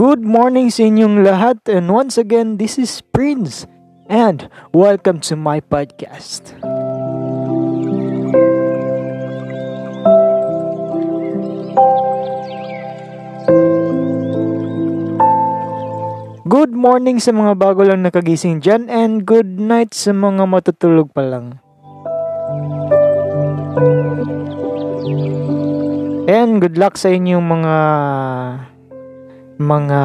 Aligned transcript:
Good 0.00 0.24
morning 0.24 0.72
sa 0.72 0.88
inyong 0.88 1.28
lahat 1.28 1.60
and 1.68 1.92
once 1.92 2.16
again 2.16 2.56
this 2.56 2.80
is 2.80 3.04
Prince 3.12 3.68
and 4.08 4.48
welcome 4.72 5.20
to 5.28 5.36
my 5.36 5.60
podcast. 5.60 6.56
Good 16.48 16.72
morning 16.72 17.20
sa 17.20 17.36
mga 17.36 17.60
bago 17.60 17.84
lang 17.84 18.00
nakagising 18.00 18.64
dyan 18.64 18.88
and 18.88 19.28
good 19.28 19.60
night 19.60 19.92
sa 19.92 20.16
mga 20.16 20.48
matutulog 20.48 21.12
pa 21.12 21.28
lang. 21.28 21.60
And 26.24 26.56
good 26.56 26.80
luck 26.80 26.96
sa 26.96 27.12
inyong 27.12 27.44
mga 27.44 27.74
mga 29.60 30.04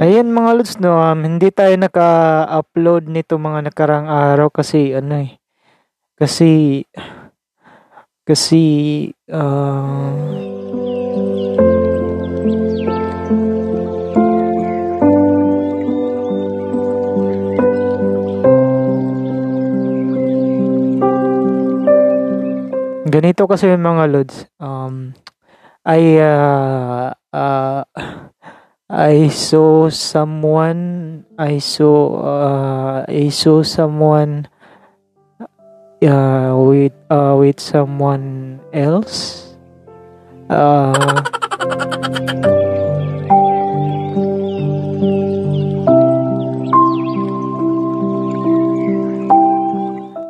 Ayan 0.00 0.32
mga 0.32 0.50
lods 0.56 0.80
no, 0.80 0.96
um, 0.96 1.20
hindi 1.28 1.52
tayo 1.52 1.76
naka-upload 1.76 3.12
nito 3.12 3.36
mga 3.36 3.68
nakarang 3.68 4.08
araw 4.08 4.48
kasi 4.48 4.96
ano 4.96 5.28
eh. 5.28 5.36
Kasi 6.16 6.80
kasi 8.24 8.64
uh, 9.28 10.55
ganito 23.26 23.50
kasi 23.50 23.66
yung 23.66 23.82
mga 23.82 24.06
lods. 24.06 24.46
Um 24.62 25.10
I 25.82 26.22
uh, 26.22 27.10
uh, 27.34 27.82
I 28.86 29.26
saw 29.34 29.90
someone 29.90 31.26
I 31.34 31.58
saw 31.58 32.22
uh, 32.22 32.98
I 33.10 33.26
saw 33.34 33.66
someone 33.66 34.46
uh, 36.06 36.54
with 36.54 36.94
uh, 37.10 37.34
with 37.34 37.58
someone 37.58 38.62
else. 38.70 39.58
Uh, 40.46 40.94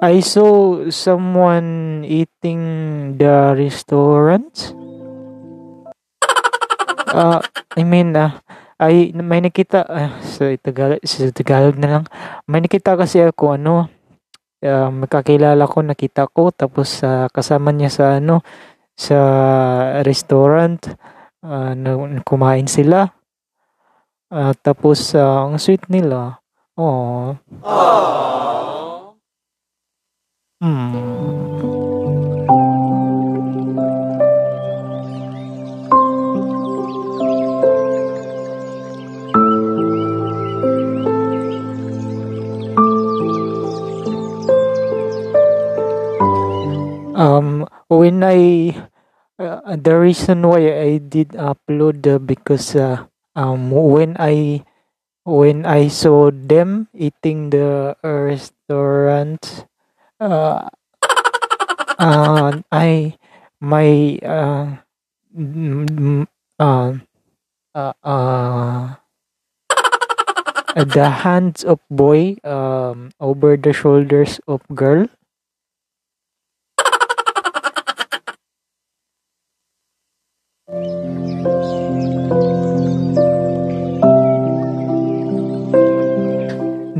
I 0.00 0.20
saw 0.24 0.88
someone 0.88 1.75
eating 2.06 2.62
the 3.18 3.58
restaurant. 3.58 4.72
Uh, 7.10 7.42
I 7.78 7.82
mean, 7.82 8.14
uh, 8.14 8.38
ay 8.78 9.12
may 9.16 9.40
nakita 9.40 9.84
uh, 9.88 10.10
sa 10.22 10.52
Tagalog, 10.60 11.00
sa 11.04 11.32
Tagalog 11.32 11.76
na 11.76 11.88
lang. 11.98 12.04
May 12.46 12.62
nakita 12.62 12.94
kasi 12.94 13.24
ako 13.24 13.58
ano, 13.58 13.90
uh, 14.62 14.88
makakilala 14.92 15.66
ko 15.66 15.82
nakita 15.82 16.30
ko 16.30 16.54
tapos 16.54 17.02
uh, 17.02 17.28
kasama 17.32 17.72
niya 17.72 17.90
sa 17.92 18.04
ano 18.20 18.44
sa 18.96 19.18
restaurant 20.04 20.80
uh, 21.44 21.72
kumain 22.24 22.68
sila. 22.68 23.12
Uh, 24.26 24.52
tapos 24.60 25.14
uh, 25.14 25.46
ang 25.48 25.56
sweet 25.56 25.86
nila. 25.88 26.42
Oh. 26.76 27.38
Aww. 27.64 28.45
Uh, 49.64 49.76
the 49.76 49.96
reason 49.98 50.42
why 50.46 50.62
I 50.72 50.98
did 50.98 51.30
upload 51.38 52.06
uh, 52.06 52.18
because 52.18 52.74
uh, 52.76 53.06
um 53.34 53.70
when 53.70 54.16
I 54.18 54.64
when 55.24 55.66
I 55.66 55.88
saw 55.88 56.30
them 56.32 56.88
eating 56.94 57.50
the 57.50 57.96
restaurant 58.02 59.66
uh, 60.20 60.68
uh, 61.98 62.60
I 62.72 63.16
my 63.60 64.18
uh, 64.22 64.76
uh, 66.58 66.92
uh, 67.74 67.92
uh, 68.04 68.96
the 70.74 71.10
hands 71.24 71.64
of 71.64 71.80
boy 71.90 72.36
um, 72.44 73.10
over 73.20 73.56
the 73.56 73.72
shoulders 73.72 74.40
of 74.46 74.60
girl. 74.74 75.06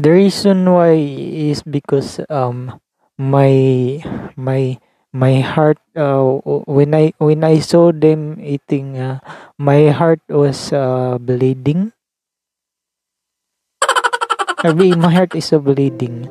The 0.07 0.15
reason 0.15 0.71
why 0.71 0.95
is 0.95 1.67
because 1.67 2.23
um 2.31 2.79
my 3.19 3.99
my 4.39 4.79
my 5.11 5.43
heart 5.43 5.83
uh, 5.99 6.23
when 6.71 6.95
I 6.95 7.11
when 7.19 7.43
I 7.43 7.59
saw 7.59 7.91
them 7.91 8.39
eating 8.39 9.03
uh, 9.03 9.19
my 9.59 9.91
heart 9.91 10.23
was 10.31 10.71
uh, 10.71 11.19
bleeding. 11.19 11.91
I 14.63 14.71
mean, 14.79 15.03
my 15.03 15.11
heart 15.11 15.35
is 15.35 15.51
uh, 15.51 15.59
bleeding. 15.59 16.31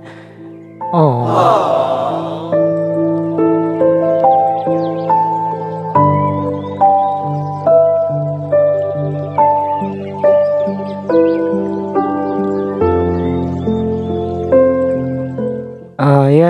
Oh 0.96 1.95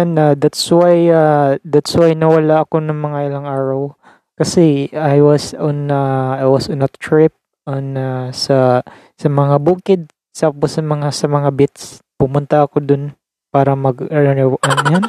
Yan, 0.05 0.21
ah, 0.21 0.37
that's 0.37 0.69
why 0.69 1.09
ah, 1.09 1.57
that's 1.65 1.97
why 1.97 2.13
nawala 2.13 2.61
ako 2.61 2.77
ng 2.77 2.93
mga 2.93 3.33
ilang 3.33 3.49
araw. 3.49 3.97
Kasi 4.37 4.93
I 4.93 5.17
was 5.17 5.57
on 5.57 5.89
uh, 5.89 6.37
I 6.37 6.45
was 6.45 6.69
on 6.69 6.85
a 6.85 6.91
trip 7.01 7.33
on 7.65 7.97
uh, 7.97 8.29
sa 8.29 8.85
sa 9.17 9.27
mga 9.33 9.57
bukid 9.65 10.13
tapos 10.29 10.77
sa 10.77 10.85
mga 10.85 11.09
sa 11.09 11.25
mga 11.25 11.49
beach. 11.57 12.05
Pumunta 12.21 12.61
ako 12.69 12.85
dun 12.85 13.17
para 13.49 13.73
mag 13.73 13.97
ano, 14.13 14.61
ano 14.61 14.81
yan? 14.93 15.05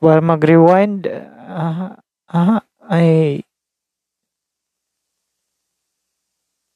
para 0.00 0.24
mag 0.24 0.40
rewind 0.40 1.04
ah, 1.44 2.00
ah 2.32 2.64
ay 2.88 3.44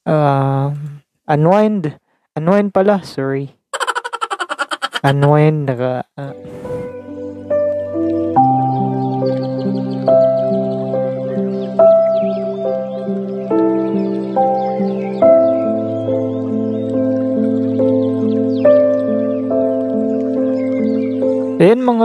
uh, 0.04 0.76
unwind. 1.24 1.96
Unwind 2.36 2.76
pala 2.76 3.00
sorry. 3.00 3.56
Unwind 5.00 5.72
naka 5.72 6.04
uh, 6.20 6.36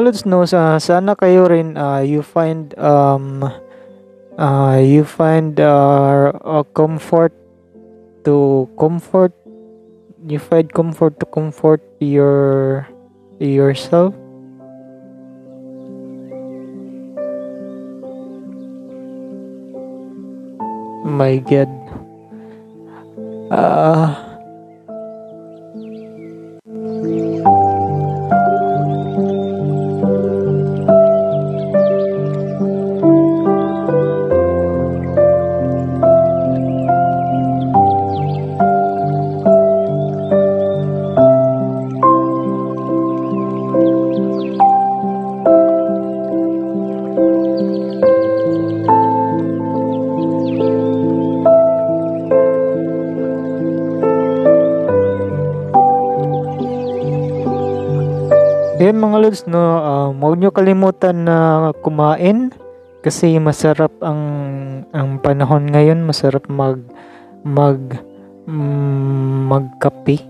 lods 0.08 0.24
no, 0.24 0.48
sa 0.48 0.80
sana 0.80 1.20
kayo 1.20 1.52
rin 1.52 1.76
uh, 1.76 2.00
you 2.00 2.24
find 2.24 2.72
um 2.80 3.44
uh, 4.40 4.80
you 4.80 5.04
find 5.04 5.60
uh, 5.60 6.32
a 6.48 6.64
comfort 6.72 7.36
to 8.24 8.64
comfort 8.80 9.36
you 10.24 10.40
find 10.40 10.72
comfort 10.72 11.20
to 11.20 11.28
comfort 11.28 11.84
your 12.00 12.88
yourself. 13.44 14.16
My 21.04 21.44
god. 21.44 21.72
Uh 23.52 24.27
lods, 59.20 59.44
no, 59.44 59.60
um, 59.60 60.24
huwag 60.24 60.40
nyo 60.40 60.56
kalimutan 60.56 61.28
na 61.28 61.70
kumain 61.84 62.56
kasi 63.04 63.36
masarap 63.36 63.92
ang 64.00 64.22
ang 64.96 65.20
panahon 65.20 65.68
ngayon, 65.68 66.08
masarap 66.08 66.48
mag 66.48 66.80
mag 67.44 68.00
mm, 68.48 69.52
magkape. 69.52 70.24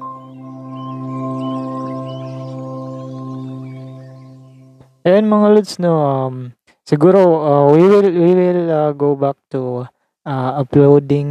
Ayan 5.05 5.29
mga 5.29 5.47
lods, 5.53 5.77
no, 5.77 5.93
um, 6.01 6.35
siguro 6.81 7.19
uh, 7.21 7.65
we 7.69 7.85
will 7.85 8.09
we 8.09 8.31
will 8.33 8.63
uh, 8.73 8.91
go 8.97 9.13
back 9.13 9.37
to 9.53 9.85
uh, 10.25 10.51
uploading 10.57 11.29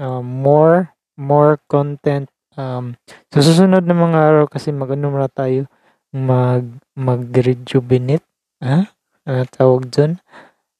uh, 0.00 0.24
more 0.24 0.88
more 1.20 1.60
content 1.68 2.32
um, 2.56 2.96
sa 3.32 3.40
susunod 3.40 3.84
na 3.84 3.96
mga 3.96 4.18
araw 4.18 4.44
kasi 4.48 4.72
mag-ano 4.72 5.12
tayo 5.32 5.68
mag 6.12 6.68
mag-rejuvenate? 6.92 8.28
Ha? 8.60 8.92
Ano 9.24 9.42
tawag 9.48 9.88
dun? 9.88 10.20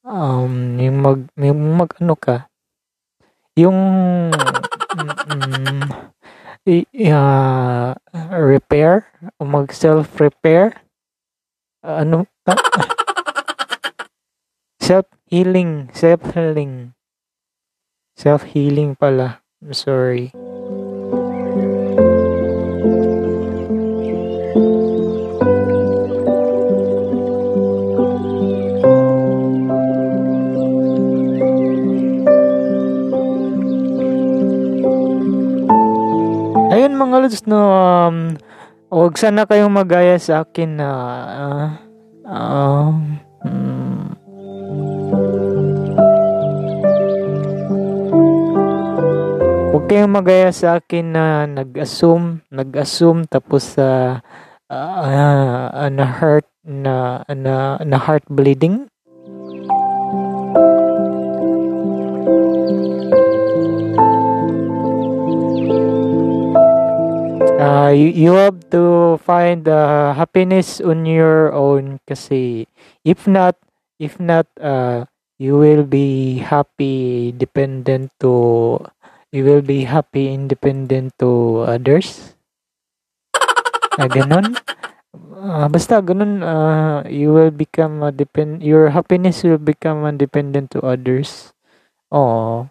Um, 0.05 0.77
yung 0.77 0.99
mag, 1.01 1.19
yung 1.41 1.61
mag 1.81 1.91
ano 1.97 2.15
ka? 2.15 2.53
Yung 3.57 3.79
mm, 4.93 5.89
uh, 7.09 7.91
repair? 8.31 9.09
O 9.41 9.49
mag 9.49 9.73
self 9.73 10.21
repair 10.21 10.83
uh, 11.83 12.03
ano 12.03 12.27
uh, 12.47 12.57
self 14.81 15.07
healing 15.27 15.91
self 15.93 16.23
healing 16.35 16.95
self 18.17 18.43
healing 18.55 18.95
pala. 18.95 19.43
I'm 19.63 19.75
sorry 19.75 20.35
Lods, 37.33 37.49
no, 37.49 37.65
um, 37.65 38.37
huwag 38.93 39.17
sana 39.17 39.49
kayong 39.49 39.73
magaya 39.73 40.21
sa 40.21 40.45
akin 40.45 40.77
na, 40.77 40.89
uh, 42.29 42.93
um, 43.41 44.05
huwag 49.73 49.85
kayong 49.89 50.13
magaya 50.13 50.53
sa 50.53 50.77
akin 50.77 51.17
na 51.17 51.49
nag-assume, 51.49 52.45
nag-assume 52.53 53.25
tapos 53.33 53.81
sa, 53.81 54.21
uh, 54.69 54.93
uh, 55.73 55.89
na 55.89 56.05
heart, 56.05 56.45
na, 56.69 57.25
na, 57.33 57.81
na 57.81 57.97
heart 57.97 58.29
bleeding. 58.29 58.92
You, 67.93 68.33
have 68.35 68.59
to 68.73 69.17
find 69.23 69.69
uh, 69.69 70.13
happiness 70.13 70.81
on 70.81 71.07
your 71.07 71.53
own 71.53 72.01
kasi 72.09 72.67
if 73.05 73.29
not 73.29 73.57
if 74.01 74.19
not 74.19 74.49
uh, 74.61 75.05
you 75.39 75.57
will 75.57 75.85
be 75.85 76.39
happy 76.43 77.33
dependent 77.37 78.11
to 78.21 78.79
you 79.33 79.45
will 79.45 79.63
be 79.63 79.89
happy 79.89 80.33
independent 80.33 81.17
to 81.19 81.65
others. 81.65 82.37
Uh, 83.97 84.09
ganun. 84.09 84.57
Uh, 85.43 85.67
basta 85.69 86.01
ganun 86.01 86.41
uh, 86.41 87.05
you 87.09 87.33
will 87.33 87.53
become 87.53 88.01
a 88.05 88.13
depend 88.13 88.65
your 88.65 88.89
happiness 88.93 89.45
will 89.45 89.61
become 89.61 90.05
dependent 90.17 90.71
to 90.73 90.81
others. 90.85 91.53
Oh 92.13 92.69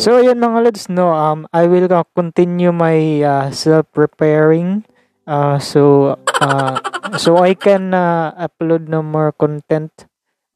So 0.00 0.16
ayun 0.16 0.40
mga 0.40 0.64
lods 0.64 0.88
no 0.88 1.12
um 1.12 1.44
I 1.52 1.68
will 1.68 1.84
uh, 1.92 2.08
continue 2.16 2.72
my 2.72 3.20
uh, 3.20 3.46
self 3.52 3.84
preparing 3.92 4.88
uh, 5.28 5.60
so 5.60 6.16
uh, 6.40 6.80
so 7.20 7.36
I 7.36 7.52
can 7.52 7.92
uh, 7.92 8.32
upload 8.32 8.88
no 8.88 9.04
more 9.04 9.28
content 9.36 9.92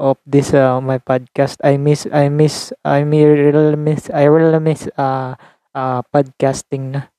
of 0.00 0.16
this 0.24 0.56
uh, 0.56 0.80
my 0.80 0.96
podcast. 0.96 1.60
I 1.60 1.76
miss 1.76 2.08
I 2.08 2.32
miss 2.32 2.72
I 2.88 3.04
really 3.04 3.76
miss 3.76 4.08
I 4.08 4.32
really 4.32 4.64
miss 4.64 4.88
uh, 4.96 5.36
uh 5.76 6.00
podcasting 6.08 6.96
na. 6.96 7.12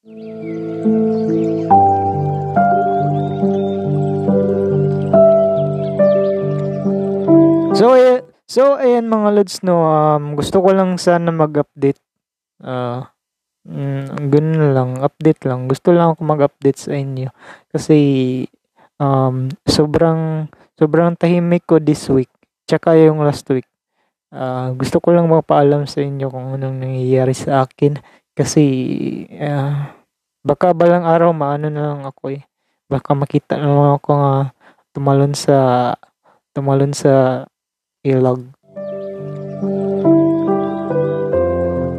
So, 7.75 7.91
ay- 7.91 8.23
so 8.47 8.79
ayan 8.79 9.11
mga 9.11 9.29
lods 9.35 9.59
no, 9.67 9.83
um, 9.83 10.39
gusto 10.39 10.63
ko 10.63 10.71
lang 10.71 10.95
sana 10.95 11.27
mag-update 11.29 11.99
Ah, 12.63 13.11
hmm, 13.67 14.31
ganun 14.31 14.71
lang, 14.71 14.89
update 15.03 15.43
lang. 15.47 15.67
Gusto 15.67 15.91
lang 15.91 16.15
ako 16.15 16.21
mag-update 16.23 16.79
sa 16.79 16.93
inyo 16.95 17.29
kasi, 17.71 17.97
um, 18.99 19.51
sobrang 19.67 20.47
sobrang 20.79 21.15
tahimik 21.19 21.63
ko 21.67 21.79
this 21.79 22.07
week 22.11 22.31
tsaka 22.67 22.97
yung 22.97 23.21
last 23.23 23.45
week. 23.53 23.67
Ah, 24.33 24.73
gusto 24.75 24.99
ko 24.99 25.15
lang 25.15 25.29
mapaalam 25.31 25.87
sa 25.87 26.03
inyo 26.03 26.27
kung 26.27 26.57
anong 26.59 26.77
nangyayari 26.81 27.31
sa 27.37 27.63
akin 27.67 27.95
kasi, 28.35 28.63
ah, 29.39 29.95
baka 30.43 30.75
balang 30.75 31.07
araw 31.07 31.31
maano 31.31 31.71
na 31.71 31.93
lang 31.95 32.01
ako, 32.03 32.35
eh, 32.35 32.43
baka 32.91 33.15
makita 33.15 33.55
na 33.59 33.69
lang 33.71 33.93
ako 33.99 34.09
nga 34.19 34.35
tumalon 34.95 35.33
sa 35.37 35.57
tumalon 36.55 36.91
sa 36.95 37.45
ilog. 38.03 38.43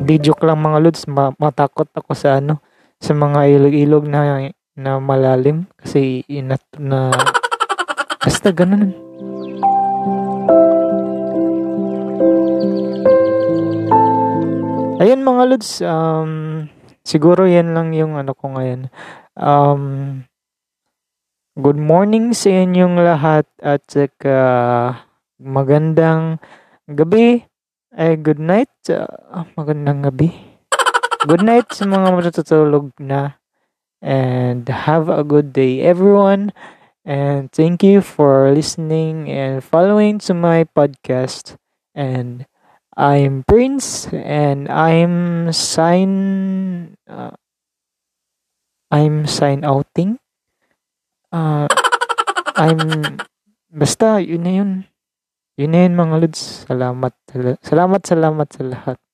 Di 0.07 0.23
joke 0.23 0.47
lang 0.47 0.63
mga 0.63 0.87
lods, 0.87 1.03
ma- 1.11 1.35
matakot 1.35 1.91
ako 1.91 2.15
sa 2.15 2.39
ano, 2.39 2.63
sa 3.03 3.11
mga 3.11 3.59
ilog-ilog 3.59 4.07
na 4.07 4.39
na 4.79 5.03
malalim 5.03 5.67
kasi 5.75 6.23
inat 6.31 6.63
na 6.79 7.11
basta 8.23 8.55
ganun. 8.55 8.95
Ayun 15.03 15.27
mga 15.27 15.43
lods, 15.51 15.83
um, 15.83 16.71
siguro 17.03 17.51
yan 17.51 17.75
lang 17.75 17.91
yung 17.91 18.15
ano 18.15 18.31
ko 18.31 18.55
ngayon. 18.55 18.87
Um, 19.35 20.23
good 21.59 21.83
morning 21.83 22.31
sa 22.31 22.55
inyong 22.55 22.95
lahat 23.03 23.51
at 23.59 23.83
saka 23.91 24.39
magandang 25.43 26.39
gabi 26.87 27.43
ay 27.97 28.21
good 28.21 28.37
night. 28.37 28.71
Uh, 28.93 29.49
magandang 29.57 30.05
gabi. 30.05 30.29
Good 31.25 31.41
night 31.41 31.73
sa 31.73 31.89
mga 31.89 32.13
matutulog 32.13 32.93
na. 33.01 33.41
And 34.05 34.69
have 34.69 35.09
a 35.09 35.25
good 35.25 35.57
day 35.57 35.81
everyone. 35.81 36.53
And 37.09 37.49
thank 37.49 37.81
you 37.81 38.05
for 38.05 38.53
listening 38.53 39.33
and 39.33 39.65
following 39.65 40.21
to 40.29 40.37
my 40.37 40.69
podcast. 40.69 41.57
And 41.97 42.45
I'm 42.93 43.49
Prince 43.49 44.13
and 44.13 44.69
I'm 44.69 45.49
sign 45.57 47.01
uh, 47.09 47.33
I'm 48.93 49.25
sign 49.25 49.65
outing. 49.65 50.21
Uh, 51.33 51.67
I'm 52.53 53.17
basta 53.73 54.21
yun 54.21 54.45
na 54.45 54.53
yun. 54.53 54.73
Yun 55.57 55.73
na 55.73 55.89
yun 55.89 55.97
mga 55.97 56.17
lods. 56.21 56.69
Salamat. 56.69 57.13
Salamat, 57.65 58.01
salamat 58.05 58.49
sa 58.53 58.61
lahat. 58.61 59.06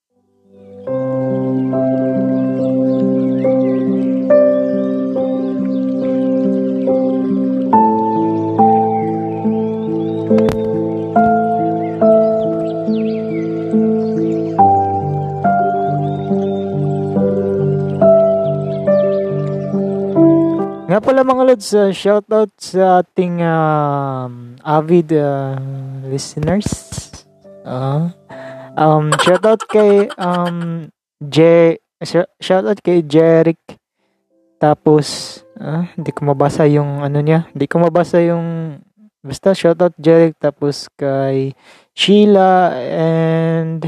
Mga 21.53 21.61
lods, 21.61 21.69
uh, 21.77 21.93
shoutout 21.93 22.51
sa 22.57 23.05
ating 23.05 23.45
uh, 23.45 24.25
avid 24.65 25.13
uh, 25.13 25.53
listeners. 26.09 26.65
Uh, 27.61 28.09
um, 28.73 29.13
shoutout 29.21 29.61
kay 29.69 30.09
um, 30.17 30.89
J 31.21 31.77
shoutout 32.41 32.81
kay 32.81 33.05
Jeric. 33.05 33.61
Tapos, 34.57 35.39
uh, 35.61 35.85
hindi 35.93 36.09
ko 36.09 36.25
mabasa 36.25 36.65
yung 36.65 37.05
ano 37.05 37.21
niya. 37.21 37.45
Hindi 37.53 37.69
ko 37.69 37.85
mabasa 37.85 38.17
yung 38.25 38.79
basta 39.21 39.53
shoutout 39.53 39.93
Jeric 40.01 40.33
tapos 40.41 40.89
kay 40.97 41.53
Sheila 41.93 42.73
and 42.89 43.85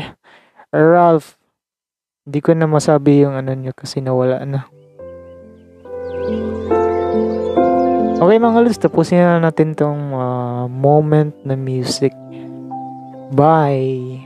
Ralph. 0.69 1.33
Hindi 2.29 2.39
ko 2.45 2.53
na 2.53 2.69
masabi 2.69 3.25
yung 3.25 3.33
ano 3.33 3.57
nyo 3.57 3.73
kasi 3.73 4.05
nawala 4.05 4.45
na. 4.45 4.74
Okay 8.15 8.39
mga 8.39 8.63
lods, 8.63 8.79
tapusin 8.79 9.21
na 9.21 9.43
natin 9.43 9.75
tong 9.75 10.15
uh, 10.15 10.65
moment 10.71 11.35
na 11.43 11.53
music. 11.53 12.15
Bye! 13.35 14.24